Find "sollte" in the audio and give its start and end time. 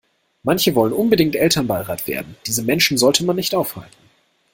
2.97-3.23